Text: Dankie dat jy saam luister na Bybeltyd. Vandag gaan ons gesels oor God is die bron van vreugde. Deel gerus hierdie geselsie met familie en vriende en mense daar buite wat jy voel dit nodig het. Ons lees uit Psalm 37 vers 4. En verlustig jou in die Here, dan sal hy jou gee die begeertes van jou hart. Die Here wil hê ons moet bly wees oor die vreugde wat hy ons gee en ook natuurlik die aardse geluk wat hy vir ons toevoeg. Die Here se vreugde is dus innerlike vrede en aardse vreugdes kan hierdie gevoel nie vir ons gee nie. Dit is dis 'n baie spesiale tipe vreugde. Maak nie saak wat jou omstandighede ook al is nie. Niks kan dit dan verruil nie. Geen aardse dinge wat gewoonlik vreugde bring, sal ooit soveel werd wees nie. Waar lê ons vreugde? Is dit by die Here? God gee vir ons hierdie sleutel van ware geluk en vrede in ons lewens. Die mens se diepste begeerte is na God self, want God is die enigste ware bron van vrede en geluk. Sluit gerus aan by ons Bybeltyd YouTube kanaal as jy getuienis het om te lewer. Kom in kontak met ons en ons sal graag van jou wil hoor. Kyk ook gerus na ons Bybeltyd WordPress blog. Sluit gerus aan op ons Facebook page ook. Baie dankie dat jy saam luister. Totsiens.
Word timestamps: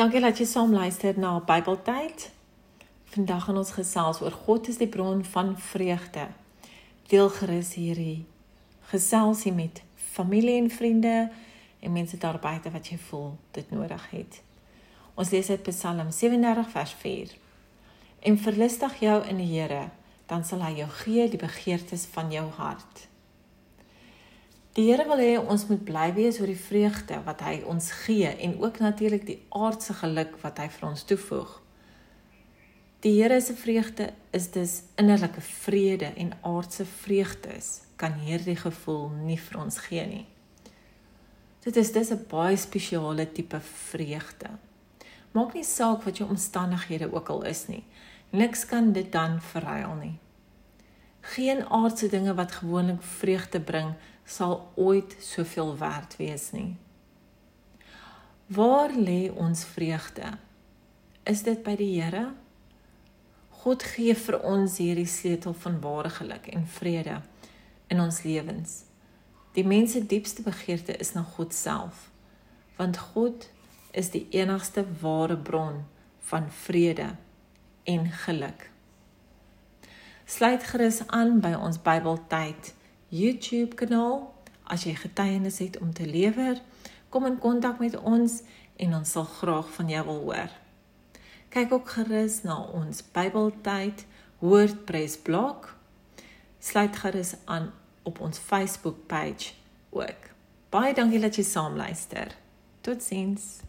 Dankie 0.00 0.20
dat 0.24 0.38
jy 0.40 0.46
saam 0.48 0.70
luister 0.72 1.18
na 1.20 1.34
Bybeltyd. 1.44 2.30
Vandag 3.12 3.42
gaan 3.44 3.58
ons 3.60 3.72
gesels 3.76 4.22
oor 4.24 4.32
God 4.32 4.70
is 4.72 4.78
die 4.80 4.88
bron 4.88 5.18
van 5.28 5.50
vreugde. 5.60 6.22
Deel 7.12 7.28
gerus 7.28 7.74
hierdie 7.76 8.24
geselsie 8.88 9.52
met 9.52 9.82
familie 10.14 10.56
en 10.56 10.70
vriende 10.72 11.28
en 11.84 11.92
mense 11.92 12.16
daar 12.16 12.40
buite 12.40 12.72
wat 12.72 12.88
jy 12.88 12.96
voel 13.10 13.36
dit 13.52 13.76
nodig 13.76 14.08
het. 14.14 14.40
Ons 15.20 15.34
lees 15.36 15.52
uit 15.52 15.68
Psalm 15.68 16.08
37 16.08 16.72
vers 16.72 16.96
4. 17.04 17.36
En 18.24 18.40
verlustig 18.40 18.98
jou 19.04 19.20
in 19.28 19.44
die 19.44 19.52
Here, 19.52 19.90
dan 20.32 20.48
sal 20.48 20.64
hy 20.64 20.78
jou 20.80 20.88
gee 21.04 21.28
die 21.28 21.44
begeertes 21.44 22.08
van 22.16 22.32
jou 22.32 22.48
hart. 22.56 23.09
Die 24.80 24.86
Here 24.88 25.04
wil 25.04 25.20
hê 25.20 25.32
ons 25.36 25.66
moet 25.68 25.82
bly 25.84 26.06
wees 26.16 26.38
oor 26.40 26.48
die 26.48 26.56
vreugde 26.56 27.18
wat 27.26 27.42
hy 27.44 27.58
ons 27.68 27.90
gee 28.06 28.30
en 28.30 28.54
ook 28.62 28.78
natuurlik 28.80 29.26
die 29.28 29.36
aardse 29.52 29.92
geluk 29.98 30.38
wat 30.40 30.56
hy 30.62 30.70
vir 30.72 30.86
ons 30.88 31.02
toevoeg. 31.04 31.50
Die 33.04 33.12
Here 33.18 33.36
se 33.44 33.52
vreugde 33.60 34.06
is 34.32 34.46
dus 34.54 34.78
innerlike 34.96 35.44
vrede 35.44 36.08
en 36.22 36.32
aardse 36.48 36.86
vreugdes 36.88 37.68
kan 38.00 38.16
hierdie 38.24 38.56
gevoel 38.56 39.10
nie 39.26 39.36
vir 39.50 39.60
ons 39.66 39.76
gee 39.84 40.06
nie. 40.08 40.24
Dit 41.60 41.76
is 41.76 41.92
dis 41.92 42.12
'n 42.16 42.24
baie 42.30 42.56
spesiale 42.56 43.28
tipe 43.32 43.60
vreugde. 43.60 44.48
Maak 45.32 45.52
nie 45.54 45.64
saak 45.64 46.08
wat 46.08 46.16
jou 46.16 46.28
omstandighede 46.30 47.12
ook 47.12 47.28
al 47.28 47.42
is 47.42 47.66
nie. 47.68 47.84
Niks 48.30 48.64
kan 48.64 48.92
dit 48.92 49.12
dan 49.12 49.40
verruil 49.40 49.94
nie. 50.00 50.16
Geen 51.30 51.62
aardse 51.68 52.08
dinge 52.10 52.34
wat 52.34 52.52
gewoonlik 52.52 53.02
vreugde 53.02 53.60
bring, 53.60 53.94
sal 54.24 54.72
ooit 54.74 55.16
soveel 55.22 55.76
werd 55.78 56.16
wees 56.16 56.50
nie. 56.50 56.76
Waar 58.46 58.90
lê 58.90 59.30
ons 59.30 59.64
vreugde? 59.64 60.38
Is 61.22 61.44
dit 61.46 61.62
by 61.62 61.76
die 61.78 61.92
Here? 62.00 62.32
God 63.62 63.84
gee 63.92 64.14
vir 64.16 64.40
ons 64.42 64.78
hierdie 64.80 65.06
sleutel 65.06 65.54
van 65.62 65.78
ware 65.84 66.10
geluk 66.10 66.48
en 66.50 66.66
vrede 66.66 67.20
in 67.92 68.00
ons 68.02 68.22
lewens. 68.26 68.80
Die 69.54 69.66
mens 69.66 69.94
se 69.94 70.02
diepste 70.06 70.42
begeerte 70.42 70.96
is 70.96 71.12
na 71.14 71.22
God 71.36 71.54
self, 71.54 72.08
want 72.78 72.98
God 73.12 73.46
is 73.92 74.10
die 74.10 74.26
enigste 74.34 74.86
ware 75.02 75.36
bron 75.36 75.84
van 76.30 76.50
vrede 76.64 77.12
en 77.84 78.10
geluk. 78.24 78.70
Sluit 80.30 80.62
gerus 80.62 81.00
aan 81.06 81.40
by 81.42 81.50
ons 81.58 81.80
Bybeltyd 81.82 82.68
YouTube 83.10 83.74
kanaal 83.74 84.28
as 84.70 84.84
jy 84.86 84.92
getuienis 84.94 85.58
het 85.58 85.78
om 85.82 85.90
te 85.90 86.04
lewer. 86.06 86.60
Kom 87.10 87.26
in 87.26 87.38
kontak 87.42 87.80
met 87.82 87.96
ons 87.98 88.36
en 88.78 88.94
ons 88.94 89.10
sal 89.16 89.26
graag 89.26 89.72
van 89.74 89.90
jou 89.90 90.04
wil 90.06 90.20
hoor. 90.28 90.52
Kyk 91.50 91.74
ook 91.74 91.90
gerus 91.96 92.44
na 92.46 92.60
ons 92.62 93.02
Bybeltyd 93.10 94.04
WordPress 94.38 95.18
blog. 95.26 95.72
Sluit 96.62 96.94
gerus 97.02 97.34
aan 97.50 97.72
op 98.06 98.20
ons 98.22 98.38
Facebook 98.38 99.08
page 99.10 99.58
ook. 99.90 100.30
Baie 100.70 100.94
dankie 100.94 101.20
dat 101.26 101.42
jy 101.42 101.44
saam 101.48 101.74
luister. 101.74 102.36
Totsiens. 102.86 103.66